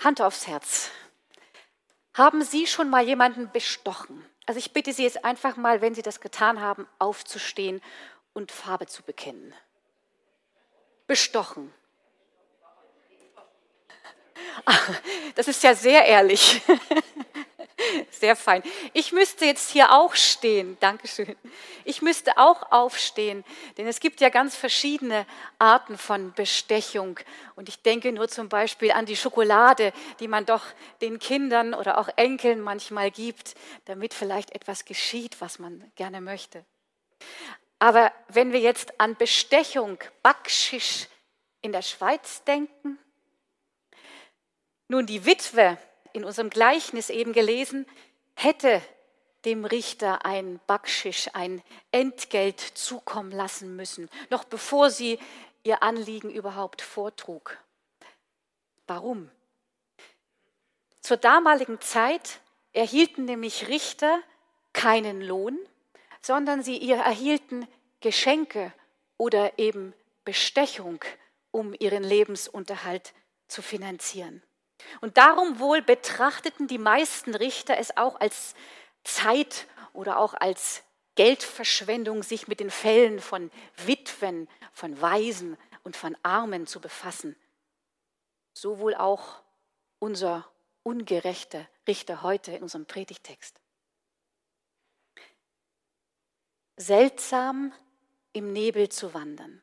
Hand 0.00 0.20
aufs 0.20 0.46
Herz. 0.46 0.90
Haben 2.14 2.42
Sie 2.42 2.66
schon 2.66 2.90
mal 2.90 3.04
jemanden 3.06 3.50
bestochen? 3.52 4.24
Also 4.46 4.58
ich 4.58 4.72
bitte 4.72 4.92
Sie 4.92 5.04
jetzt 5.04 5.24
einfach 5.24 5.56
mal, 5.56 5.80
wenn 5.80 5.94
Sie 5.94 6.02
das 6.02 6.20
getan 6.20 6.60
haben, 6.60 6.88
aufzustehen 6.98 7.80
und 8.32 8.50
Farbe 8.50 8.86
zu 8.86 9.02
bekennen. 9.02 9.54
Bestochen. 11.06 11.72
Das 15.34 15.48
ist 15.48 15.62
ja 15.62 15.74
sehr 15.74 16.04
ehrlich. 16.04 16.60
Sehr 18.10 18.36
fein. 18.36 18.62
Ich 18.92 19.12
müsste 19.12 19.44
jetzt 19.44 19.70
hier 19.70 19.92
auch 19.92 20.14
stehen. 20.14 20.76
Dankeschön. 20.80 21.36
Ich 21.84 22.02
müsste 22.02 22.38
auch 22.38 22.70
aufstehen, 22.72 23.44
denn 23.76 23.86
es 23.86 24.00
gibt 24.00 24.20
ja 24.20 24.28
ganz 24.28 24.56
verschiedene 24.56 25.26
Arten 25.58 25.98
von 25.98 26.32
Bestechung. 26.32 27.18
Und 27.56 27.68
ich 27.68 27.82
denke 27.82 28.12
nur 28.12 28.28
zum 28.28 28.48
Beispiel 28.48 28.92
an 28.92 29.06
die 29.06 29.16
Schokolade, 29.16 29.92
die 30.20 30.28
man 30.28 30.46
doch 30.46 30.64
den 31.00 31.18
Kindern 31.18 31.74
oder 31.74 31.98
auch 31.98 32.08
Enkeln 32.16 32.60
manchmal 32.60 33.10
gibt, 33.10 33.54
damit 33.86 34.14
vielleicht 34.14 34.52
etwas 34.52 34.84
geschieht, 34.84 35.40
was 35.40 35.58
man 35.58 35.90
gerne 35.96 36.20
möchte. 36.20 36.64
Aber 37.78 38.12
wenn 38.28 38.52
wir 38.52 38.60
jetzt 38.60 39.00
an 39.00 39.16
Bestechung, 39.16 39.98
Backschisch 40.22 41.08
in 41.62 41.72
der 41.72 41.82
Schweiz 41.82 42.44
denken, 42.44 42.98
nun, 44.88 45.06
die 45.06 45.24
Witwe 45.24 45.78
in 46.12 46.24
unserem 46.24 46.50
Gleichnis 46.50 47.10
eben 47.10 47.32
gelesen, 47.32 47.86
hätte 48.34 48.82
dem 49.44 49.64
Richter 49.64 50.24
ein 50.24 50.60
Backschisch, 50.66 51.28
ein 51.32 51.62
Entgelt 51.92 52.60
zukommen 52.60 53.32
lassen 53.32 53.76
müssen, 53.76 54.10
noch 54.28 54.44
bevor 54.44 54.90
sie 54.90 55.18
ihr 55.62 55.82
Anliegen 55.82 56.30
überhaupt 56.30 56.82
vortrug. 56.82 57.58
Warum? 58.86 59.30
Zur 61.00 61.16
damaligen 61.16 61.80
Zeit 61.80 62.40
erhielten 62.72 63.24
nämlich 63.24 63.68
Richter 63.68 64.20
keinen 64.72 65.20
Lohn, 65.22 65.58
sondern 66.20 66.62
sie 66.62 66.76
erhielten 66.90 67.66
Geschenke 68.00 68.72
oder 69.16 69.58
eben 69.58 69.94
Bestechung, 70.24 71.02
um 71.50 71.74
ihren 71.78 72.04
Lebensunterhalt 72.04 73.12
zu 73.48 73.62
finanzieren. 73.62 74.42
Und 75.00 75.16
darum 75.16 75.58
wohl 75.58 75.82
betrachteten 75.82 76.68
die 76.68 76.78
meisten 76.78 77.34
Richter 77.34 77.78
es 77.78 77.96
auch 77.96 78.20
als 78.20 78.54
Zeit 79.04 79.66
oder 79.92 80.18
auch 80.18 80.34
als 80.34 80.82
Geldverschwendung, 81.14 82.22
sich 82.22 82.48
mit 82.48 82.60
den 82.60 82.70
Fällen 82.70 83.20
von 83.20 83.50
Witwen, 83.76 84.48
von 84.72 85.00
Waisen 85.00 85.56
und 85.84 85.96
von 85.96 86.16
Armen 86.22 86.66
zu 86.66 86.80
befassen. 86.80 87.36
So 88.52 88.78
wohl 88.78 88.94
auch 88.94 89.42
unser 89.98 90.50
ungerechter 90.82 91.68
Richter 91.86 92.22
heute 92.22 92.52
in 92.52 92.62
unserem 92.62 92.86
Predigtext. 92.86 93.60
Seltsam 96.76 97.72
im 98.32 98.52
Nebel 98.52 98.88
zu 98.88 99.12
wandern. 99.12 99.60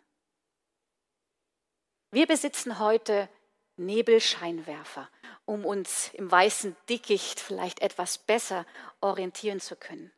Wir 2.12 2.28
besitzen 2.28 2.80
heute 2.80 3.30
Nebelscheinwerfer, 3.78 5.10
um 5.46 5.66
uns 5.66 6.12
im 6.14 6.30
weißen 6.30 6.76
Dickicht 6.90 7.40
vielleicht 7.40 7.82
etwas 7.82 8.18
besser 8.18 8.66
orientieren 9.02 9.60
zu 9.60 9.76
können. 9.76 10.12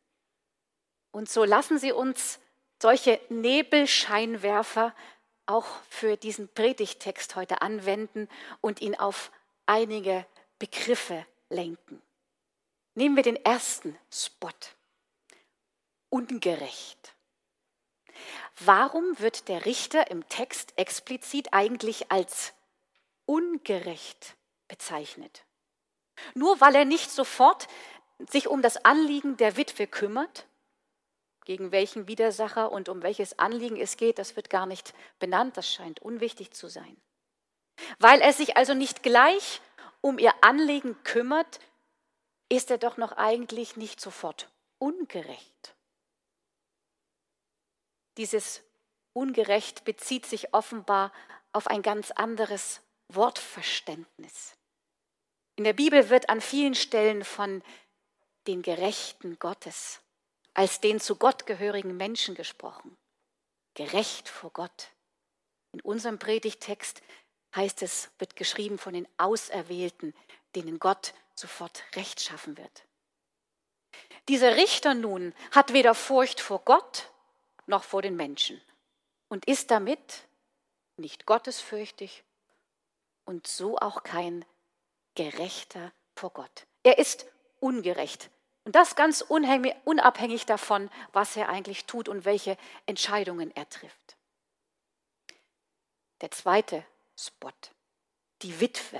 Und 1.12 1.30
so 1.30 1.44
lassen 1.44 1.78
Sie 1.80 1.92
uns 1.92 2.40
solche 2.82 3.20
Nebelscheinwerfer 3.30 4.96
auch 5.46 5.68
für 5.90 6.16
diesen 6.16 6.48
Predigtext 6.54 7.36
heute 7.36 7.62
anwenden 7.62 8.30
und 8.62 8.82
ihn 8.82 8.96
auf 8.96 9.32
einige 9.66 10.26
Begriffe 10.60 11.26
lenken. 11.50 12.02
Nehmen 12.94 13.16
wir 13.16 13.24
den 13.24 13.44
ersten 13.44 13.98
Spot. 14.12 14.50
Ungerecht. 16.10 17.14
Warum 18.60 19.20
wird 19.20 19.48
der 19.48 19.66
Richter 19.66 20.12
im 20.12 20.28
Text 20.28 20.74
explizit 20.78 21.54
eigentlich 21.54 22.12
als 22.12 22.54
ungerecht 23.30 24.36
bezeichnet. 24.68 25.46
Nur 26.34 26.60
weil 26.62 26.74
er 26.74 26.86
nicht 26.86 27.12
sofort 27.12 27.68
sich 28.28 28.48
um 28.48 28.64
das 28.64 28.84
Anliegen 28.86 29.38
der 29.38 29.56
Witwe 29.56 29.86
kümmert, 29.86 30.48
gegen 31.46 31.72
welchen 31.72 32.08
Widersacher 32.08 32.72
und 32.72 32.90
um 32.90 33.04
welches 33.04 33.38
Anliegen 33.38 33.78
es 33.78 33.98
geht, 33.98 34.18
das 34.18 34.36
wird 34.36 34.50
gar 34.50 34.66
nicht 34.66 34.96
benannt, 35.20 35.58
das 35.58 35.72
scheint 35.72 36.00
unwichtig 36.02 36.54
zu 36.54 36.70
sein. 36.70 37.00
Weil 38.00 38.20
er 38.20 38.34
sich 38.34 38.58
also 38.58 38.74
nicht 38.74 39.04
gleich 39.04 39.62
um 40.02 40.18
ihr 40.18 40.34
Anliegen 40.42 40.98
kümmert, 41.04 41.60
ist 42.50 42.72
er 42.72 42.80
doch 42.80 42.98
noch 42.98 43.12
eigentlich 43.12 43.78
nicht 43.78 44.02
sofort 44.02 44.50
ungerecht. 44.80 45.76
Dieses 48.18 48.64
Ungerecht 49.14 49.86
bezieht 49.86 50.26
sich 50.26 50.52
offenbar 50.52 51.12
auf 51.52 51.68
ein 51.68 51.84
ganz 51.84 52.10
anderes 52.10 52.82
Wortverständnis. 53.10 54.56
In 55.56 55.64
der 55.64 55.74
Bibel 55.74 56.10
wird 56.10 56.30
an 56.30 56.42
vielen 56.42 56.76
Stellen 56.76 57.26
von 57.26 57.62
den 58.48 58.62
Gerechten 58.62 59.38
Gottes 59.40 60.02
als 60.54 60.80
den 60.82 61.00
zu 61.00 61.16
Gott 61.16 61.46
gehörigen 61.46 61.96
Menschen 61.96 62.36
gesprochen. 62.36 62.98
Gerecht 63.76 64.28
vor 64.28 64.52
Gott. 64.52 64.90
In 65.72 65.82
unserem 65.82 66.20
Predigtext 66.20 67.02
heißt 67.56 67.82
es, 67.82 68.10
wird 68.18 68.36
geschrieben 68.36 68.78
von 68.78 68.94
den 68.94 69.08
Auserwählten, 69.18 70.14
denen 70.56 70.80
Gott 70.80 71.14
sofort 71.34 71.84
Recht 71.96 72.22
schaffen 72.22 72.58
wird. 72.58 72.84
Dieser 74.28 74.58
Richter 74.58 74.94
nun 74.94 75.34
hat 75.52 75.74
weder 75.74 75.96
Furcht 75.96 76.42
vor 76.42 76.60
Gott 76.66 77.10
noch 77.66 77.84
vor 77.84 78.02
den 78.02 78.16
Menschen 78.16 78.62
und 79.30 79.46
ist 79.46 79.72
damit 79.72 80.28
nicht 80.98 81.26
gottesfürchtig 81.26 82.24
und 83.30 83.46
so 83.46 83.78
auch 83.78 84.02
kein 84.02 84.44
Gerechter 85.14 85.92
vor 86.16 86.32
Gott. 86.32 86.66
Er 86.82 86.98
ist 86.98 87.28
ungerecht. 87.60 88.32
Und 88.64 88.74
das 88.74 88.96
ganz 88.96 89.22
unabhängig 89.22 90.48
davon, 90.48 90.90
was 91.14 91.38
er 91.38 91.48
eigentlich 91.48 91.86
tut 91.86 92.10
und 92.10 92.26
welche 92.26 92.58
Entscheidungen 92.88 93.56
er 93.56 93.70
trifft. 93.70 94.18
Der 96.22 96.32
zweite 96.32 96.84
Spot, 97.16 97.52
die 98.42 98.60
Witwe. 98.60 99.00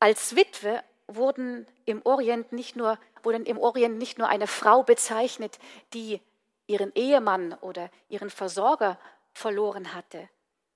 Als 0.00 0.34
Witwe 0.34 0.82
wurden 1.06 1.68
im 1.84 2.04
Orient 2.04 2.50
nicht 2.50 2.74
nur, 2.74 2.98
wurden 3.22 3.46
im 3.46 3.58
Orient 3.58 3.98
nicht 3.98 4.18
nur 4.18 4.28
eine 4.28 4.48
Frau 4.48 4.82
bezeichnet, 4.82 5.60
die 5.92 6.20
ihren 6.66 6.92
Ehemann 6.96 7.52
oder 7.60 7.90
ihren 8.08 8.30
Versorger 8.30 8.98
verloren 9.34 9.94
hatte, 9.94 10.28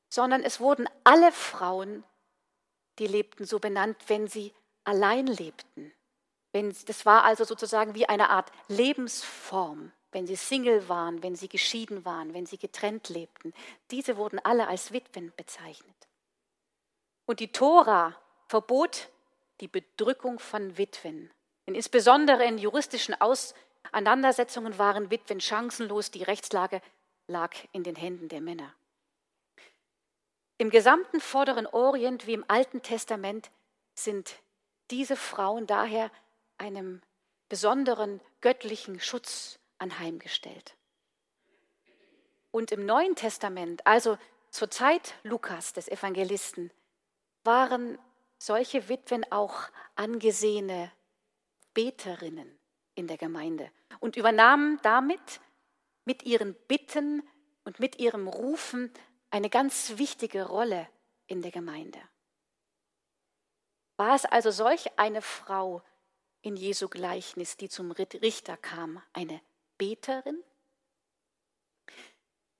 sondern 0.09 0.43
es 0.43 0.61
wurden 0.61 0.89
alle 1.05 1.33
Frauen, 1.33 2.05
die 2.99 3.07
lebten, 3.07 3.45
so 3.45 3.59
benannt, 3.59 3.97
wenn 4.09 4.27
sie 4.27 4.53
allein 4.85 5.27
lebten. 5.27 5.93
Wenn, 6.53 6.75
das 6.87 7.05
war 7.05 7.25
also 7.25 7.45
sozusagen 7.45 7.95
wie 7.95 8.09
eine 8.09 8.31
Art 8.31 8.51
Lebensform, 8.69 9.93
wenn 10.13 10.27
sie 10.27 10.37
Single 10.37 10.89
waren, 10.89 11.23
wenn 11.23 11.37
sie 11.37 11.49
geschieden 11.49 12.05
waren, 12.05 12.33
wenn 12.33 12.47
sie 12.47 12.59
getrennt 12.59 13.09
lebten. 13.11 13.53
Diese 13.91 14.17
wurden 14.17 14.39
alle 14.39 14.67
als 14.67 14.93
Witwen 14.93 15.33
bezeichnet. 15.37 15.95
Und 17.27 17.41
die 17.41 17.53
Tora 17.53 18.17
verbot 18.49 19.11
die 19.61 19.69
Bedrückung 19.69 20.39
von 20.39 20.79
Witwen. 20.79 21.31
Denn 21.67 21.75
insbesondere 21.75 22.45
in 22.45 22.57
juristischen 22.57 23.15
Auseinandersetzungen 23.21 24.79
waren 24.79 25.11
Witwen 25.11 25.41
chancenlos, 25.41 26.11
die 26.11 26.23
Rechtslage 26.23 26.81
lag 27.27 27.55
in 27.73 27.83
den 27.83 27.97
Händen 27.97 28.31
der 28.31 28.41
Männer. 28.41 28.73
Im 30.59 30.71
gesamten 30.71 31.21
vorderen 31.21 31.67
Orient 31.67 32.27
wie 32.27 32.35
im 32.35 32.45
Alten 32.49 32.83
Testament 32.83 33.51
sind 33.95 34.43
diese 34.91 35.15
Frauen 35.15 35.69
daher 35.69 36.11
einem 36.59 37.01
besonderen 37.49 38.21
göttlichen 38.41 38.99
Schutz 38.99 39.61
anheimgestellt. 39.79 40.77
Und 42.51 42.73
im 42.73 42.85
Neuen 42.85 43.15
Testament, 43.15 43.87
also 43.87 44.19
zur 44.51 44.69
Zeit 44.71 45.15
Lukas 45.23 45.75
des 45.75 45.87
Evangelisten, 45.87 46.73
waren 47.45 47.99
solche 48.39 48.89
Witwen 48.89 49.31
auch 49.31 49.69
angesehene 49.95 50.91
Beterinnen 51.73 52.59
in 52.97 53.07
der 53.07 53.17
Gemeinde 53.17 53.71
und 54.01 54.17
übernahmen 54.17 54.81
damit 54.83 55.41
mit 56.05 56.25
ihren 56.25 56.55
Bitten 56.67 57.23
und 57.65 57.79
mit 57.79 58.01
ihrem 58.01 58.27
Rufen 58.27 58.93
eine 59.31 59.51
ganz 59.51 59.99
wichtige 59.99 60.47
Rolle 60.47 60.89
in 61.27 61.43
der 61.43 61.51
Gemeinde. 61.51 62.01
War 63.97 64.15
es 64.15 64.25
also 64.25 64.51
solch 64.51 64.99
eine 64.99 65.23
Frau 65.23 65.83
in 66.41 66.57
Jesu 66.57 66.89
Gleichnis, 66.89 67.57
die 67.57 67.69
zum 67.69 67.91
Richter 67.91 68.57
kam, 68.57 69.03
eine 69.13 69.41
Beterin? 69.77 70.43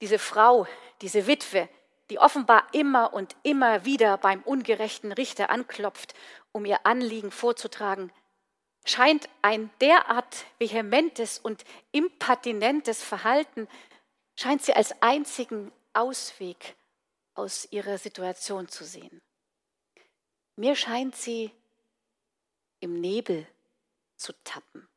Diese 0.01 0.19
Frau, 0.19 0.67
diese 1.01 1.27
Witwe, 1.27 1.69
die 2.11 2.19
offenbar 2.19 2.67
immer 2.73 3.13
und 3.13 3.37
immer 3.43 3.85
wieder 3.85 4.17
beim 4.19 4.43
ungerechten 4.43 5.13
Richter 5.13 5.51
anklopft, 5.51 6.15
um 6.53 6.65
ihr 6.65 6.87
Anliegen 6.87 7.31
vorzutragen, 7.31 8.13
scheint 8.85 9.29
ein 9.43 9.71
derart 9.81 10.47
vehementes 10.59 11.39
und 11.39 11.65
impertinentes 11.93 13.03
Verhalten, 13.03 13.69
scheint 14.37 14.63
sie 14.63 14.73
als 14.73 15.03
einzigen 15.03 15.73
Ausweg 15.93 16.77
aus 17.35 17.69
ihrer 17.71 17.99
Situation 17.99 18.69
zu 18.69 18.85
sehen. 18.85 19.21
Mir 20.57 20.75
scheint 20.75 21.15
sie 21.15 21.53
im 22.81 23.01
Nebel 23.01 23.47
zu 24.17 24.33
tappen. 24.45 24.89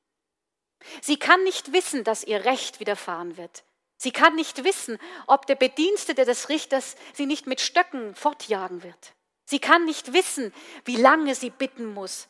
Sie 1.01 1.17
kann 1.17 1.43
nicht 1.43 1.73
wissen, 1.73 2.03
dass 2.03 2.23
ihr 2.23 2.45
Recht 2.45 2.79
widerfahren 2.79 3.38
wird. 3.38 3.63
Sie 3.97 4.11
kann 4.11 4.35
nicht 4.35 4.63
wissen, 4.63 4.97
ob 5.27 5.45
der 5.45 5.55
Bedienstete 5.55 6.25
des 6.25 6.49
Richters 6.49 6.95
sie 7.13 7.27
nicht 7.27 7.45
mit 7.45 7.61
Stöcken 7.61 8.15
fortjagen 8.15 8.81
wird. 8.81 9.13
Sie 9.45 9.59
kann 9.59 9.85
nicht 9.85 10.13
wissen, 10.13 10.51
wie 10.85 10.95
lange 10.95 11.35
sie 11.35 11.51
bitten 11.51 11.85
muss. 11.85 12.27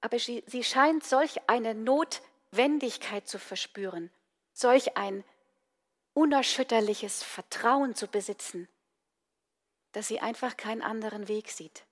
Aber 0.00 0.18
sie, 0.18 0.44
sie 0.46 0.62
scheint 0.62 1.04
solch 1.04 1.48
eine 1.48 1.74
Notwendigkeit 1.74 3.26
zu 3.26 3.40
verspüren, 3.40 4.12
solch 4.52 4.96
ein 4.96 5.24
unerschütterliches 6.14 7.22
Vertrauen 7.22 7.94
zu 7.94 8.06
besitzen, 8.06 8.68
dass 9.92 10.08
sie 10.08 10.20
einfach 10.20 10.56
keinen 10.56 10.82
anderen 10.82 11.28
Weg 11.28 11.50
sieht. 11.50 11.86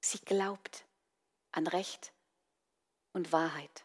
Sie 0.00 0.18
glaubt 0.20 0.84
an 1.52 1.66
Recht 1.66 2.12
und 3.12 3.32
Wahrheit. 3.32 3.84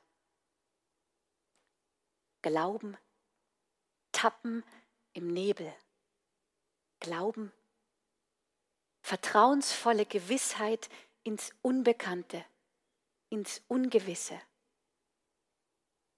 Glauben, 2.42 2.98
tappen 4.12 4.64
im 5.14 5.28
Nebel. 5.28 5.74
Glauben, 7.00 7.52
vertrauensvolle 9.02 10.06
Gewissheit 10.06 10.90
ins 11.24 11.54
Unbekannte, 11.62 12.46
ins 13.30 13.62
Ungewisse. 13.68 14.40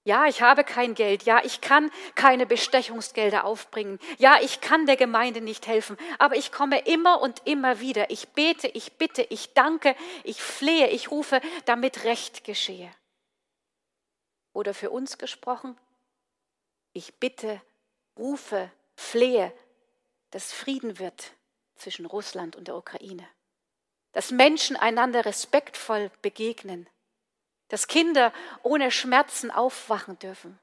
Ja, 0.05 0.25
ich 0.27 0.41
habe 0.41 0.65
kein 0.65 0.95
Geld. 0.95 1.23
Ja, 1.23 1.41
ich 1.45 1.61
kann 1.61 1.89
keine 2.15 2.45
Bestechungsgelder 2.45 3.45
aufbringen. 3.45 3.99
Ja, 4.17 4.37
ich 4.41 4.59
kann 4.59 4.85
der 4.85 4.97
Gemeinde 4.97 5.39
nicht 5.39 5.65
helfen. 5.67 5.97
Aber 6.19 6.35
ich 6.35 6.51
komme 6.51 6.79
immer 6.79 7.21
und 7.21 7.41
immer 7.45 7.79
wieder. 7.79 8.09
Ich 8.09 8.29
bete, 8.29 8.67
ich 8.67 8.93
bitte, 8.93 9.21
ich 9.29 9.53
danke, 9.53 9.95
ich 10.25 10.41
flehe, 10.41 10.89
ich 10.89 11.09
rufe, 11.09 11.39
damit 11.65 12.03
Recht 12.03 12.43
geschehe. 12.43 12.91
Oder 14.51 14.73
für 14.73 14.91
uns 14.91 15.17
gesprochen, 15.17 15.77
ich 16.91 17.15
bitte, 17.15 17.61
rufe, 18.17 18.69
flehe, 18.95 19.53
dass 20.31 20.51
Frieden 20.51 20.99
wird 20.99 21.31
zwischen 21.75 22.05
Russland 22.05 22.55
und 22.57 22.67
der 22.67 22.75
Ukraine. 22.75 23.27
Dass 24.11 24.31
Menschen 24.31 24.75
einander 24.75 25.25
respektvoll 25.25 26.11
begegnen 26.21 26.87
dass 27.73 27.87
Kinder 27.87 28.31
ohne 28.61 28.91
Schmerzen 28.91 29.49
aufwachen 29.49 30.19
dürfen 30.19 30.59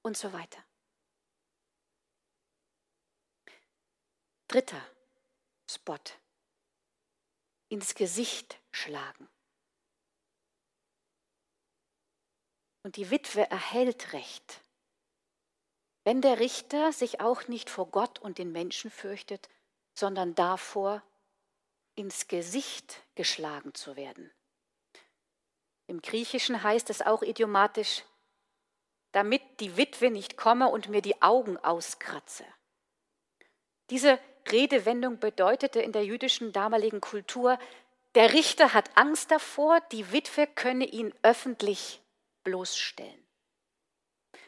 und 0.00 0.16
so 0.16 0.32
weiter. 0.32 0.64
Dritter 4.48 4.80
Spot. 5.68 5.98
Ins 7.68 7.94
Gesicht 7.94 8.58
schlagen. 8.72 9.28
Und 12.82 12.96
die 12.96 13.10
Witwe 13.10 13.50
erhält 13.50 14.14
Recht. 14.14 14.62
Wenn 16.04 16.22
der 16.22 16.40
Richter 16.40 16.90
sich 16.94 17.20
auch 17.20 17.48
nicht 17.48 17.68
vor 17.68 17.90
Gott 17.90 18.18
und 18.18 18.38
den 18.38 18.50
Menschen 18.50 18.90
fürchtet, 18.90 19.50
sondern 19.92 20.34
davor, 20.34 21.02
ins 21.96 22.28
Gesicht 22.28 23.02
geschlagen 23.14 23.74
zu 23.74 23.94
werden. 23.96 24.32
Im 25.86 26.02
Griechischen 26.02 26.62
heißt 26.62 26.90
es 26.90 27.02
auch 27.02 27.22
idiomatisch, 27.22 28.04
damit 29.12 29.42
die 29.60 29.76
Witwe 29.76 30.10
nicht 30.10 30.36
komme 30.36 30.68
und 30.68 30.88
mir 30.88 31.00
die 31.00 31.22
Augen 31.22 31.56
auskratze. 31.58 32.44
Diese 33.90 34.18
Redewendung 34.50 35.18
bedeutete 35.20 35.80
in 35.80 35.92
der 35.92 36.04
jüdischen 36.04 36.52
damaligen 36.52 37.00
Kultur, 37.00 37.58
der 38.14 38.32
Richter 38.32 38.72
hat 38.72 38.96
Angst 38.96 39.30
davor, 39.30 39.80
die 39.92 40.12
Witwe 40.12 40.46
könne 40.46 40.86
ihn 40.86 41.14
öffentlich 41.22 42.00
bloßstellen. 42.44 43.26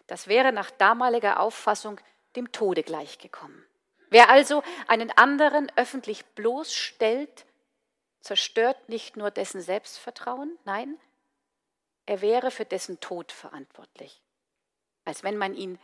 Das 0.06 0.26
wäre 0.26 0.52
nach 0.52 0.70
damaliger 0.70 1.40
Auffassung 1.40 2.00
dem 2.34 2.50
Tode 2.50 2.82
gleichgekommen. 2.82 3.64
Wer 4.10 4.30
also 4.30 4.62
einen 4.86 5.10
anderen 5.12 5.70
öffentlich 5.76 6.24
bloßstellt, 6.26 7.44
zerstört 8.20 8.88
nicht 8.88 9.16
nur 9.16 9.30
dessen 9.30 9.60
Selbstvertrauen, 9.60 10.58
nein, 10.64 10.98
er 12.08 12.22
wäre 12.22 12.50
für 12.50 12.64
dessen 12.64 13.00
Tod 13.00 13.32
verantwortlich, 13.32 14.22
als 15.04 15.24
wenn 15.24 15.36
man 15.36 15.54
ihn 15.54 15.78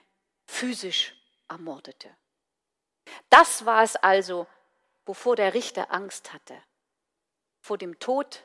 physisch 0.46 1.14
ermordete. 1.48 2.16
Das 3.28 3.66
war 3.66 3.82
es 3.82 3.94
also, 3.96 4.46
wovor 5.04 5.36
der 5.36 5.52
Richter 5.52 5.92
Angst 5.92 6.32
hatte, 6.32 6.58
vor 7.60 7.76
dem 7.76 7.98
Tod 7.98 8.42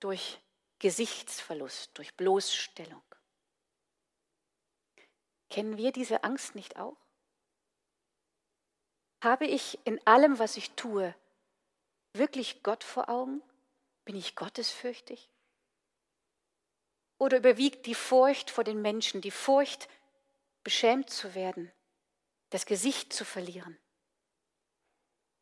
durch 0.00 0.40
Gesichtsverlust, 0.80 1.96
durch 1.96 2.12
Bloßstellung. 2.16 3.04
Kennen 5.48 5.76
wir 5.76 5.92
diese 5.92 6.24
Angst 6.24 6.56
nicht 6.56 6.76
auch? 6.76 6.96
Habe 9.22 9.46
ich 9.46 9.78
in 9.84 10.04
allem, 10.08 10.40
was 10.40 10.56
ich 10.56 10.72
tue, 10.72 11.14
wirklich 12.14 12.64
Gott 12.64 12.82
vor 12.82 13.08
Augen? 13.08 13.40
Bin 14.04 14.16
ich 14.16 14.34
gottesfürchtig? 14.34 15.31
Oder 17.22 17.36
überwiegt 17.36 17.86
die 17.86 17.94
Furcht 17.94 18.50
vor 18.50 18.64
den 18.64 18.82
Menschen, 18.82 19.20
die 19.20 19.30
Furcht, 19.30 19.88
beschämt 20.64 21.08
zu 21.08 21.36
werden, 21.36 21.70
das 22.50 22.66
Gesicht 22.66 23.12
zu 23.12 23.24
verlieren? 23.24 23.78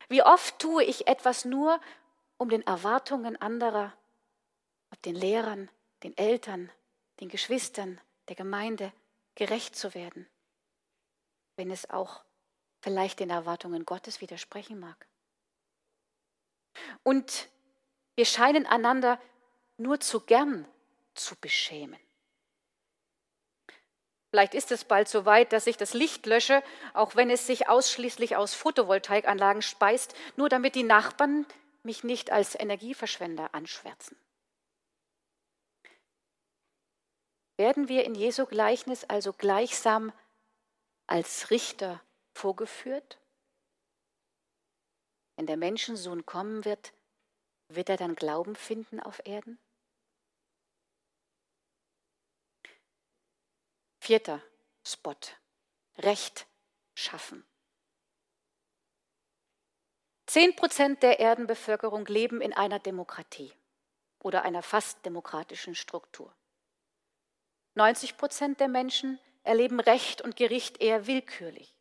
Wie 0.07 0.21
oft 0.21 0.59
tue 0.59 0.83
ich 0.83 1.07
etwas 1.07 1.43
nur, 1.43 1.81
um 2.37 2.49
den 2.49 2.61
Erwartungen 2.67 3.35
anderer, 3.35 3.97
ob 4.91 5.01
den 5.01 5.15
Lehrern, 5.15 5.71
den 6.03 6.15
Eltern, 6.17 6.71
den 7.19 7.29
Geschwistern, 7.29 7.99
der 8.27 8.35
Gemeinde 8.35 8.93
gerecht 9.33 9.75
zu 9.75 9.95
werden, 9.95 10.29
wenn 11.55 11.71
es 11.71 11.89
auch 11.89 12.23
vielleicht 12.81 13.19
den 13.19 13.31
Erwartungen 13.31 13.87
Gottes 13.87 14.21
widersprechen 14.21 14.79
mag. 14.79 15.07
Und 17.01 17.49
wir 18.13 18.25
scheinen 18.25 18.67
einander 18.67 19.19
nur 19.77 19.99
zu 19.99 20.19
gern 20.19 20.67
zu 21.13 21.35
beschämen. 21.35 21.99
Vielleicht 24.31 24.53
ist 24.53 24.71
es 24.71 24.85
bald 24.85 25.09
so 25.09 25.25
weit, 25.25 25.51
dass 25.51 25.67
ich 25.67 25.75
das 25.75 25.93
Licht 25.93 26.25
lösche, 26.25 26.63
auch 26.93 27.15
wenn 27.15 27.29
es 27.29 27.45
sich 27.45 27.67
ausschließlich 27.67 28.37
aus 28.37 28.53
Photovoltaikanlagen 28.53 29.61
speist, 29.61 30.15
nur 30.37 30.47
damit 30.47 30.75
die 30.75 30.83
Nachbarn 30.83 31.45
mich 31.83 32.05
nicht 32.05 32.31
als 32.31 32.57
Energieverschwender 32.57 33.53
anschwärzen. 33.53 34.17
Werden 37.57 37.89
wir 37.89 38.05
in 38.05 38.15
Jesu 38.15 38.45
Gleichnis 38.45 39.03
also 39.03 39.33
gleichsam 39.33 40.13
als 41.07 41.51
Richter 41.51 42.01
vorgeführt? 42.33 43.19
Wenn 45.35 45.45
der 45.45 45.57
Menschensohn 45.57 46.25
kommen 46.25 46.63
wird, 46.63 46.93
wird 47.67 47.89
er 47.89 47.97
dann 47.97 48.15
Glauben 48.15 48.55
finden 48.55 49.01
auf 49.01 49.21
Erden? 49.25 49.59
Vierter 54.03 54.41
Spot. 54.83 55.13
Recht 55.99 56.47
schaffen. 56.95 57.45
Zehn 60.25 60.55
Prozent 60.55 61.03
der 61.03 61.19
Erdenbevölkerung 61.19 62.07
leben 62.07 62.41
in 62.41 62.51
einer 62.51 62.79
Demokratie 62.79 63.53
oder 64.23 64.41
einer 64.41 64.63
fast 64.63 65.05
demokratischen 65.05 65.75
Struktur. 65.75 66.35
90 67.75 68.17
Prozent 68.17 68.59
der 68.59 68.69
Menschen 68.69 69.19
erleben 69.43 69.79
Recht 69.79 70.23
und 70.23 70.35
Gericht 70.35 70.81
eher 70.81 71.05
willkürlich. 71.05 71.75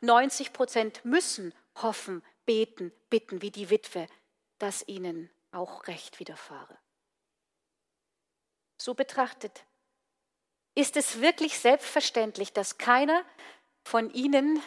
90 0.00 0.52
Prozent 0.52 1.04
müssen 1.04 1.54
hoffen, 1.76 2.24
beten, 2.44 2.92
bitten 3.08 3.40
wie 3.40 3.52
die 3.52 3.70
Witwe, 3.70 4.08
dass 4.58 4.88
ihnen 4.88 5.30
auch 5.52 5.86
Recht 5.86 6.18
widerfahre. 6.18 6.76
So 8.78 8.94
betrachtet 8.94 9.64
ist 10.74 10.96
es 10.96 11.20
wirklich 11.20 11.58
selbstverständlich, 11.58 12.52
dass 12.52 12.78
keiner 12.78 13.24
von 13.84 14.10
Ihnen, 14.10 14.62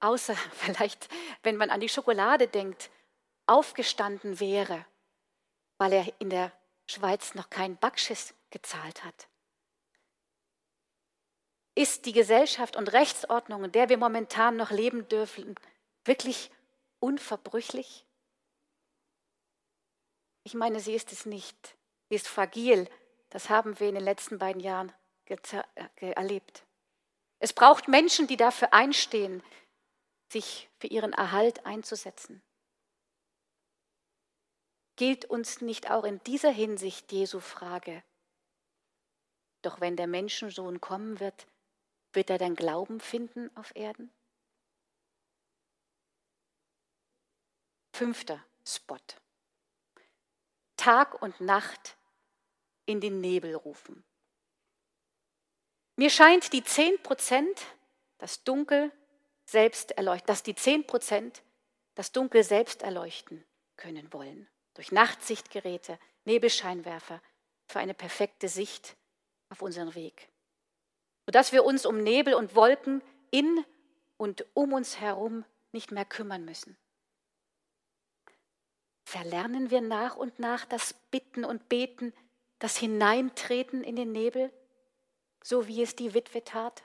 außer 0.00 0.34
vielleicht, 0.52 1.08
wenn 1.42 1.56
man 1.56 1.70
an 1.70 1.80
die 1.80 1.88
Schokolade 1.88 2.48
denkt, 2.48 2.90
aufgestanden 3.46 4.40
wäre, 4.40 4.84
weil 5.78 5.92
er 5.92 6.12
in 6.18 6.30
der 6.30 6.52
Schweiz 6.86 7.34
noch 7.34 7.50
keinen 7.50 7.76
Backschiss 7.76 8.34
gezahlt 8.50 9.04
hat? 9.04 9.28
Ist 11.74 12.06
die 12.06 12.12
Gesellschaft 12.12 12.76
und 12.76 12.92
Rechtsordnung, 12.92 13.64
in 13.64 13.72
der 13.72 13.88
wir 13.88 13.98
momentan 13.98 14.56
noch 14.56 14.70
leben 14.70 15.08
dürfen, 15.08 15.54
wirklich 16.04 16.50
unverbrüchlich? 17.00 18.06
Ich 20.42 20.54
meine, 20.54 20.80
sie 20.80 20.94
ist 20.94 21.12
es 21.12 21.26
nicht. 21.26 21.76
Sie 22.08 22.14
ist 22.14 22.28
fragil. 22.28 22.88
Das 23.28 23.50
haben 23.50 23.78
wir 23.78 23.88
in 23.88 23.96
den 23.96 24.04
letzten 24.04 24.38
beiden 24.38 24.62
Jahren 24.62 24.92
erlebt. 25.96 26.64
Es 27.38 27.52
braucht 27.52 27.88
Menschen, 27.88 28.26
die 28.26 28.36
dafür 28.36 28.72
einstehen, 28.72 29.42
sich 30.32 30.68
für 30.78 30.86
ihren 30.86 31.12
Erhalt 31.12 31.66
einzusetzen. 31.66 32.42
Gilt 34.96 35.26
uns 35.26 35.60
nicht 35.60 35.90
auch 35.90 36.04
in 36.04 36.22
dieser 36.24 36.50
Hinsicht 36.50 37.12
Jesu 37.12 37.40
Frage? 37.40 38.02
Doch 39.62 39.80
wenn 39.80 39.96
der 39.96 40.06
Menschensohn 40.06 40.80
kommen 40.80 41.20
wird, 41.20 41.46
wird 42.12 42.30
er 42.30 42.38
dann 42.38 42.54
Glauben 42.54 43.00
finden 43.00 43.54
auf 43.56 43.74
Erden? 43.76 44.10
Fünfter 47.92 48.44
Spot. 48.66 48.98
Tag 50.76 51.20
und 51.20 51.40
Nacht 51.40 51.96
in 52.86 53.00
den 53.00 53.20
Nebel 53.20 53.54
rufen. 53.54 54.04
Mir 55.96 56.10
scheint 56.10 56.52
die 56.52 56.62
10 56.62 57.02
Prozent, 57.02 57.62
das 58.18 58.44
Dunkel 58.44 58.92
selbst 59.46 59.92
erleuchten, 59.92 60.26
dass 60.26 60.42
die 60.42 60.54
10 60.54 60.86
Prozent 60.86 61.42
das 61.94 62.12
Dunkel 62.12 62.44
selbst 62.44 62.82
erleuchten 62.82 63.44
können 63.76 64.12
wollen. 64.12 64.46
Durch 64.74 64.92
Nachtsichtgeräte, 64.92 65.98
Nebelscheinwerfer 66.24 67.22
für 67.66 67.78
eine 67.78 67.94
perfekte 67.94 68.48
Sicht 68.48 68.96
auf 69.48 69.62
unseren 69.62 69.94
Weg. 69.94 70.28
Sodass 71.24 71.52
wir 71.52 71.64
uns 71.64 71.86
um 71.86 72.02
Nebel 72.02 72.34
und 72.34 72.54
Wolken 72.54 73.02
in 73.30 73.64
und 74.18 74.44
um 74.54 74.74
uns 74.74 75.00
herum 75.00 75.44
nicht 75.72 75.92
mehr 75.92 76.04
kümmern 76.04 76.44
müssen. 76.44 76.76
Verlernen 79.04 79.70
wir 79.70 79.80
nach 79.80 80.16
und 80.16 80.38
nach 80.38 80.66
das 80.66 80.92
Bitten 81.10 81.44
und 81.44 81.68
Beten, 81.68 82.12
das 82.58 82.76
Hineintreten 82.76 83.82
in 83.82 83.96
den 83.96 84.12
Nebel, 84.12 84.52
so 85.46 85.68
wie 85.68 85.80
es 85.80 85.94
die 85.94 86.12
Witwe 86.12 86.42
tat? 86.42 86.82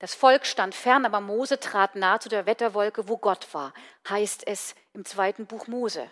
Das 0.00 0.14
Volk 0.14 0.44
stand 0.44 0.74
fern, 0.74 1.06
aber 1.06 1.20
Mose 1.20 1.58
trat 1.58 1.96
nahe 1.96 2.18
zu 2.18 2.28
der 2.28 2.44
Wetterwolke, 2.44 3.08
wo 3.08 3.16
Gott 3.16 3.54
war, 3.54 3.72
heißt 4.06 4.46
es 4.46 4.74
im 4.92 5.06
zweiten 5.06 5.46
Buch 5.46 5.66
Mose. 5.66 6.10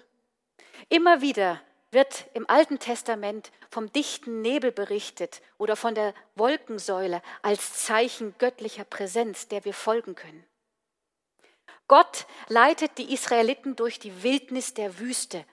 Immer 0.88 1.20
wieder 1.20 1.60
wird 1.90 2.24
im 2.32 2.48
Alten 2.48 2.78
Testament 2.78 3.52
vom 3.68 3.92
dichten 3.92 4.40
Nebel 4.40 4.72
berichtet 4.72 5.42
oder 5.58 5.76
von 5.76 5.94
der 5.94 6.14
Wolkensäule 6.36 7.20
als 7.42 7.84
Zeichen 7.84 8.34
göttlicher 8.38 8.84
Präsenz, 8.84 9.48
der 9.48 9.66
wir 9.66 9.74
folgen 9.74 10.14
können. 10.14 10.46
Gott 11.86 12.26
leitet 12.48 12.96
die 12.96 13.12
Israeliten 13.12 13.76
durch 13.76 13.98
die 13.98 14.22
Wildnis 14.22 14.72
der 14.72 14.98
Wüste, 15.00 15.44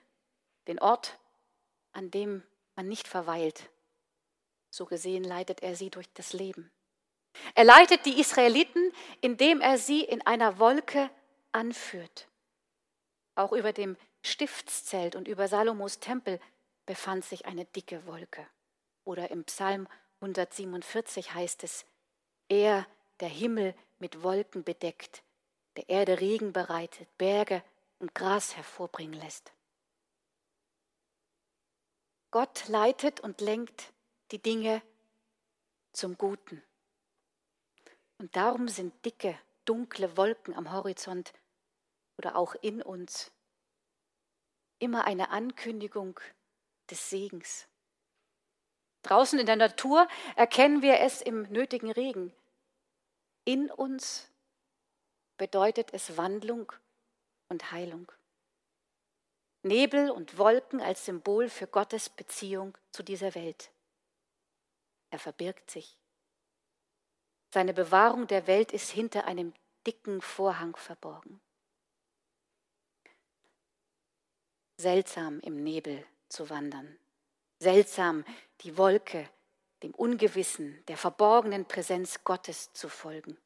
den 0.68 0.80
Ort, 0.80 1.20
an 1.92 2.10
dem 2.10 2.42
man 2.78 2.88
nicht 2.88 3.10
verweilt. 3.10 3.70
So 4.70 4.86
gesehen 4.86 5.24
leitet 5.24 5.64
er 5.64 5.76
sie 5.76 5.90
durch 5.90 6.12
das 6.14 6.34
Leben. 6.34 6.72
Er 7.56 7.64
leitet 7.64 8.06
die 8.06 8.20
Israeliten, 8.20 8.92
indem 9.22 9.62
er 9.62 9.78
sie 9.78 10.04
in 10.04 10.26
einer 10.26 10.60
Wolke 10.60 11.10
anführt. 11.52 12.28
Auch 13.36 13.54
über 13.54 13.74
dem 13.74 13.98
Stiftszelt 14.22 15.16
und 15.16 15.28
über 15.28 15.48
Salomos 15.48 16.00
Tempel 16.00 16.40
befand 16.86 17.24
sich 17.24 17.46
eine 17.46 17.66
dicke 17.66 18.06
Wolke. 18.06 18.46
Oder 19.06 19.32
im 19.32 19.46
Psalm 19.46 19.88
147 20.22 21.34
heißt 21.34 21.64
es, 21.64 21.86
er, 22.50 22.86
der 23.20 23.30
Himmel 23.30 23.76
mit 24.00 24.24
Wolken 24.24 24.64
bedeckt, 24.64 25.24
der 25.78 25.90
Erde 25.90 26.20
Regen 26.20 26.52
bereitet, 26.52 27.08
Berge 27.18 27.64
und 28.00 28.14
Gras 28.16 28.56
hervorbringen 28.56 29.20
lässt. 29.20 29.54
Gott 32.32 32.68
leitet 32.68 33.20
und 33.22 33.42
lenkt 33.42 33.92
die 34.32 34.42
Dinge 34.42 34.82
zum 35.92 36.18
Guten. 36.18 36.64
Und 38.18 38.36
darum 38.36 38.68
sind 38.68 39.06
dicke, 39.06 39.38
dunkle 39.66 40.18
Wolken 40.18 40.54
am 40.54 40.72
Horizont 40.72 41.34
oder 42.18 42.36
auch 42.36 42.56
in 42.56 42.82
uns 42.82 43.32
immer 44.80 45.06
eine 45.06 45.30
Ankündigung 45.30 46.20
des 46.90 47.10
Segens. 47.10 47.68
Draußen 49.04 49.40
in 49.40 49.46
der 49.46 49.56
Natur 49.56 50.08
erkennen 50.36 50.82
wir 50.82 51.00
es 51.00 51.22
im 51.22 51.44
nötigen 51.44 51.92
Regen. 51.92 52.34
In 53.46 53.72
uns 53.72 54.30
bedeutet 55.38 55.94
es 55.94 56.18
Wandlung 56.18 56.72
und 57.48 57.72
Heilung. 57.72 58.12
Nebel 59.64 60.10
und 60.12 60.38
Wolken 60.38 60.82
als 60.82 61.06
Symbol 61.06 61.50
für 61.50 61.68
Gottes 61.68 62.10
Beziehung 62.10 62.78
zu 62.92 63.04
dieser 63.04 63.36
Welt. 63.36 63.72
Er 65.10 65.20
verbirgt 65.20 65.72
sich. 65.72 65.98
Seine 67.52 67.74
Bewahrung 67.74 68.28
der 68.28 68.48
Welt 68.48 68.72
ist 68.72 68.92
hinter 68.92 69.26
einem 69.26 69.54
dicken 69.88 70.22
Vorhang 70.22 70.76
verborgen. 70.76 71.42
Seltsam 74.78 75.40
im 75.40 75.64
Nebel 75.64 76.06
zu 76.30 76.50
wandern. 76.50 76.98
Seltsam 77.60 78.24
die 78.62 78.78
Wolke, 78.78 79.30
dem 79.84 79.94
Ungewissen, 79.94 80.86
der 80.88 80.98
verborgenen 80.98 81.66
Präsenz 81.66 82.24
Gottes 82.24 82.72
zu 82.74 82.88
folgen. 82.88 83.38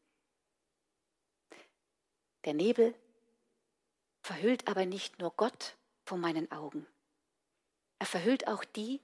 Der 2.46 2.54
Nebel 2.54 2.94
verhüllt 4.22 4.68
aber 4.68 4.86
nicht 4.86 5.20
nur 5.20 5.32
Gott 5.32 5.78
vor 6.06 6.18
meinen 6.18 6.52
Augen. 6.52 6.86
Er 8.00 8.06
verhüllt 8.06 8.48
auch 8.48 8.64
die, 8.66 9.02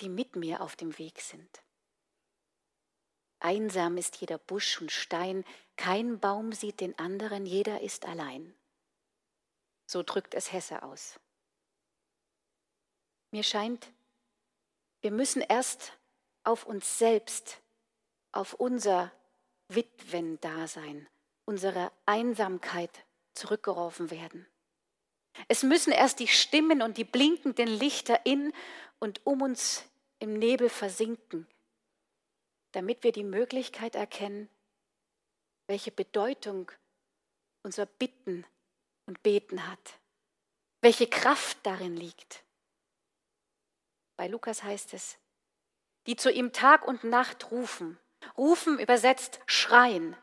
die 0.00 0.08
mit 0.08 0.36
mir 0.36 0.60
auf 0.60 0.76
dem 0.76 0.98
Weg 0.98 1.20
sind. 1.20 1.62
Einsam 3.40 3.96
ist 3.96 4.16
jeder 4.16 4.38
Busch 4.38 4.80
und 4.80 4.90
Stein, 4.90 5.44
kein 5.76 6.18
Baum 6.18 6.52
sieht 6.52 6.80
den 6.80 6.98
anderen, 6.98 7.46
jeder 7.46 7.80
ist 7.80 8.04
allein. 8.04 8.54
So 9.86 10.02
drückt 10.02 10.34
es 10.34 10.52
Hesse 10.52 10.82
aus. 10.82 11.18
Mir 13.30 13.44
scheint, 13.44 13.92
wir 15.00 15.12
müssen 15.12 15.40
erst 15.40 15.92
auf 16.42 16.66
uns 16.66 16.98
selbst, 16.98 17.60
auf 18.32 18.54
unser 18.54 19.12
Witwendasein, 19.68 21.08
unsere 21.44 21.92
Einsamkeit 22.06 23.04
zurückgeworfen 23.34 24.10
werden. 24.10 24.46
Es 25.46 25.62
müssen 25.62 25.92
erst 25.92 26.18
die 26.18 26.26
Stimmen 26.26 26.82
und 26.82 26.96
die 26.96 27.04
blinkenden 27.04 27.68
Lichter 27.68 28.26
in 28.26 28.52
und 28.98 29.24
um 29.24 29.42
uns 29.42 29.87
im 30.18 30.34
Nebel 30.34 30.68
versinken, 30.68 31.46
damit 32.72 33.02
wir 33.04 33.12
die 33.12 33.24
Möglichkeit 33.24 33.94
erkennen, 33.94 34.48
welche 35.66 35.90
Bedeutung 35.90 36.70
unser 37.62 37.86
Bitten 37.86 38.44
und 39.06 39.22
Beten 39.22 39.68
hat, 39.68 39.98
welche 40.80 41.06
Kraft 41.06 41.58
darin 41.64 41.96
liegt. 41.96 42.44
Bei 44.16 44.26
Lukas 44.26 44.62
heißt 44.62 44.94
es, 44.94 45.18
die 46.06 46.16
zu 46.16 46.30
ihm 46.30 46.52
Tag 46.52 46.86
und 46.86 47.04
Nacht 47.04 47.50
rufen. 47.50 47.98
Rufen 48.36 48.78
übersetzt 48.78 49.40
schreien. 49.46 50.16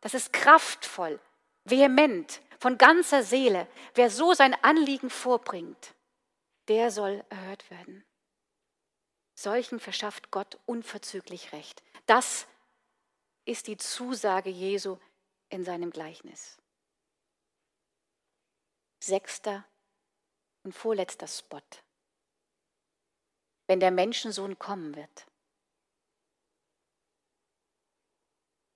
Das 0.00 0.14
ist 0.14 0.32
kraftvoll, 0.32 1.18
vehement, 1.64 2.40
von 2.58 2.78
ganzer 2.78 3.22
Seele. 3.22 3.66
Wer 3.94 4.10
so 4.10 4.34
sein 4.34 4.54
Anliegen 4.62 5.10
vorbringt, 5.10 5.94
der 6.68 6.90
soll 6.90 7.24
erhört 7.30 7.70
werden. 7.70 8.04
Solchen 9.40 9.80
verschafft 9.80 10.30
Gott 10.30 10.58
unverzüglich 10.66 11.52
Recht. 11.52 11.82
Das 12.04 12.46
ist 13.46 13.68
die 13.68 13.78
Zusage 13.78 14.50
Jesu 14.50 14.98
in 15.48 15.64
seinem 15.64 15.90
Gleichnis. 15.90 16.58
Sechster 19.02 19.64
und 20.62 20.74
vorletzter 20.74 21.26
Spot. 21.26 21.62
Wenn 23.66 23.80
der 23.80 23.90
Menschensohn 23.90 24.58
kommen 24.58 24.94
wird. 24.94 25.26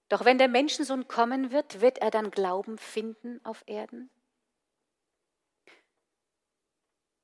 Doch 0.08 0.24
wenn 0.24 0.38
der 0.38 0.48
Menschensohn 0.48 1.06
kommen 1.08 1.50
wird, 1.50 1.82
wird 1.82 1.98
er 1.98 2.10
dann 2.10 2.30
Glauben 2.30 2.78
finden 2.78 3.44
auf 3.44 3.64
Erden? 3.66 4.08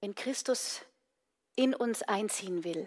Wenn 0.02 0.14
Christus 0.14 0.84
in 1.56 1.74
uns 1.74 2.02
einziehen 2.02 2.64
will, 2.64 2.86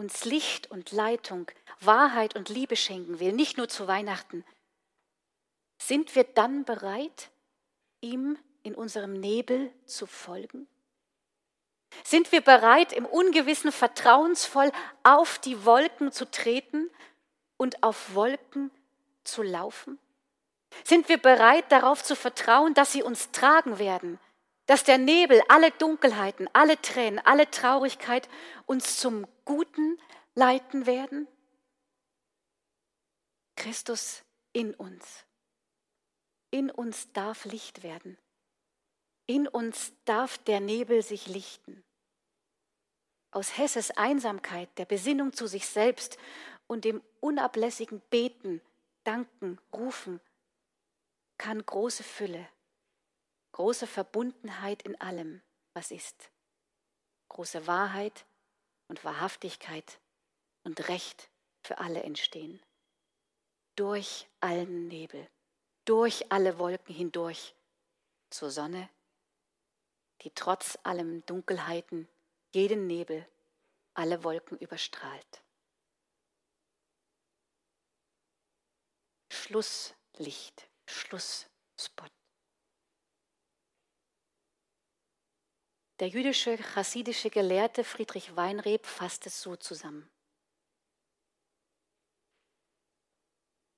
uns 0.00 0.24
Licht 0.24 0.70
und 0.70 0.92
Leitung, 0.92 1.50
Wahrheit 1.78 2.34
und 2.34 2.48
Liebe 2.48 2.74
schenken 2.74 3.20
will, 3.20 3.32
nicht 3.32 3.58
nur 3.58 3.68
zu 3.68 3.86
Weihnachten, 3.86 4.46
sind 5.78 6.14
wir 6.14 6.24
dann 6.24 6.64
bereit, 6.64 7.30
ihm 8.00 8.38
in 8.62 8.74
unserem 8.74 9.12
Nebel 9.12 9.70
zu 9.84 10.06
folgen? 10.06 10.66
Sind 12.02 12.32
wir 12.32 12.40
bereit, 12.40 12.94
im 12.94 13.04
Ungewissen 13.04 13.72
vertrauensvoll 13.72 14.72
auf 15.02 15.38
die 15.38 15.66
Wolken 15.66 16.12
zu 16.12 16.30
treten 16.30 16.88
und 17.58 17.82
auf 17.82 18.14
Wolken 18.14 18.70
zu 19.24 19.42
laufen? 19.42 19.98
Sind 20.82 21.10
wir 21.10 21.18
bereit, 21.18 21.70
darauf 21.70 22.02
zu 22.02 22.16
vertrauen, 22.16 22.72
dass 22.72 22.92
sie 22.92 23.02
uns 23.02 23.32
tragen 23.32 23.78
werden, 23.78 24.18
dass 24.64 24.84
der 24.84 24.98
Nebel, 24.98 25.42
alle 25.48 25.72
Dunkelheiten, 25.72 26.48
alle 26.54 26.80
Tränen, 26.80 27.20
alle 27.24 27.50
Traurigkeit 27.50 28.28
uns 28.66 28.98
zum 28.98 29.26
Guten 29.50 30.00
leiten 30.36 30.86
werden? 30.86 31.26
Christus 33.56 34.22
in 34.52 34.74
uns. 34.74 35.24
In 36.52 36.70
uns 36.70 37.12
darf 37.14 37.46
Licht 37.46 37.82
werden. 37.82 38.16
In 39.26 39.48
uns 39.48 39.92
darf 40.04 40.38
der 40.38 40.60
Nebel 40.60 41.02
sich 41.02 41.26
lichten. 41.26 41.82
Aus 43.32 43.58
Hesses 43.58 43.90
Einsamkeit, 43.90 44.68
der 44.78 44.84
Besinnung 44.84 45.32
zu 45.32 45.48
sich 45.48 45.66
selbst 45.66 46.16
und 46.68 46.84
dem 46.84 47.02
unablässigen 47.18 48.00
Beten, 48.08 48.60
Danken, 49.02 49.58
Rufen 49.72 50.20
kann 51.38 51.66
große 51.66 52.04
Fülle, 52.04 52.48
große 53.50 53.88
Verbundenheit 53.88 54.84
in 54.84 55.00
allem, 55.00 55.42
was 55.74 55.90
ist, 55.90 56.30
große 57.30 57.66
Wahrheit 57.66 58.24
und 58.90 59.04
Wahrhaftigkeit 59.04 60.00
und 60.64 60.88
Recht 60.88 61.30
für 61.62 61.78
alle 61.78 62.02
entstehen. 62.02 62.60
Durch 63.76 64.28
allen 64.40 64.88
Nebel, 64.88 65.30
durch 65.84 66.30
alle 66.32 66.58
Wolken 66.58 66.94
hindurch 66.94 67.54
zur 68.30 68.50
Sonne, 68.50 68.90
die 70.22 70.32
trotz 70.34 70.76
allem 70.82 71.24
Dunkelheiten 71.24 72.08
jeden 72.52 72.88
Nebel, 72.88 73.26
alle 73.94 74.24
Wolken 74.24 74.58
überstrahlt. 74.58 75.44
Schlusslicht, 79.30 80.68
Schlussspot. 80.88 82.10
Der 86.00 86.08
jüdische 86.08 86.56
chassidische 86.56 87.28
Gelehrte 87.28 87.84
Friedrich 87.84 88.34
Weinreb 88.34 88.86
fasst 88.86 89.26
es 89.26 89.42
so 89.42 89.54
zusammen. 89.56 90.10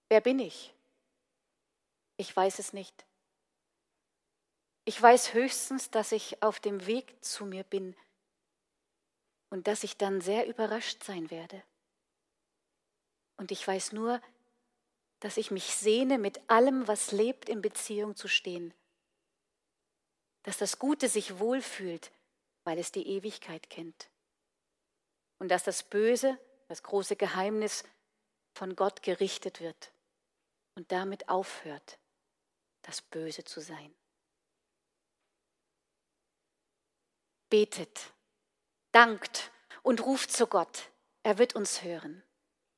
Wer 0.09 0.21
bin 0.21 0.39
ich? 0.39 0.73
Ich 2.17 2.35
weiß 2.35 2.61
es 2.61 2.73
nicht. 2.73 3.05
Ich 4.85 5.01
weiß 5.03 5.35
höchstens, 5.35 5.91
dass 5.91 6.13
ich 6.13 6.43
auf 6.45 6.61
dem 6.61 6.87
Weg 6.87 7.25
zu 7.25 7.45
mir 7.45 7.65
bin 7.65 7.97
und 9.51 9.67
dass 9.67 9.83
ich 9.83 9.97
dann 9.97 10.21
sehr 10.21 10.47
überrascht 10.47 11.03
sein 11.03 11.29
werde. 11.29 11.65
Und 13.37 13.51
ich 13.51 13.67
weiß 13.67 13.91
nur, 13.93 14.23
dass 15.19 15.37
ich 15.39 15.51
mich 15.51 15.75
sehne, 15.75 16.19
mit 16.19 16.49
allem, 16.49 16.87
was 16.87 17.11
lebt, 17.11 17.49
in 17.49 17.63
Beziehung 17.63 18.15
zu 18.15 18.29
stehen. 18.29 18.73
Dass 20.43 20.59
das 20.59 20.79
Gute 20.79 21.09
sich 21.09 21.39
wohlfühlt, 21.39 22.11
weil 22.65 22.79
es 22.79 22.93
die 22.93 23.07
Ewigkeit 23.07 23.71
kennt. 23.71 24.11
Und 25.39 25.49
dass 25.49 25.65
das 25.65 25.83
Böse, 25.83 26.39
das 26.69 26.83
große 26.83 27.17
Geheimnis, 27.17 27.85
von 28.55 28.77
Gott 28.77 29.03
gerichtet 29.03 29.61
wird 29.61 29.93
und 30.75 30.93
damit 30.93 31.29
aufhört, 31.29 31.99
das 32.83 33.03
Böse 33.03 33.45
zu 33.45 33.61
sein. 33.61 33.95
Betet, 37.49 38.13
dankt 38.93 39.51
und 39.83 40.05
ruft 40.05 40.33
zu 40.33 40.47
Gott. 40.47 40.91
Er 41.23 41.39
wird 41.39 41.55
uns 41.55 41.83
hören. 41.83 42.23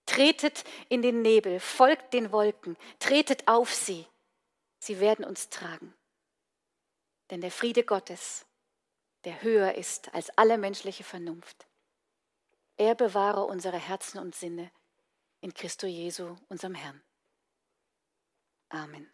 Tretet 0.07 0.65
in 0.89 1.01
den 1.01 1.23
Nebel, 1.23 1.61
folgt 1.61 2.13
den 2.13 2.31
Wolken, 2.33 2.77
tretet 2.99 3.49
auf 3.49 3.73
sie. 3.73 4.07
Sie 4.81 5.01
werden 5.01 5.25
uns 5.25 5.49
tragen. 5.49 5.95
Denn 7.35 7.41
der 7.41 7.51
Friede 7.51 7.83
Gottes, 7.83 8.47
der 9.25 9.43
höher 9.43 9.75
ist 9.75 10.15
als 10.15 10.31
alle 10.39 10.57
menschliche 10.57 11.03
Vernunft, 11.03 11.67
er 12.77 12.95
bewahre 12.95 13.43
unsere 13.47 13.77
Herzen 13.77 14.21
und 14.21 14.37
Sinne 14.37 14.71
in 15.41 15.53
Christo 15.53 15.89
Jesu, 15.89 16.37
unserem 16.47 16.77
Herrn. 16.77 17.03
Amen. 18.69 19.14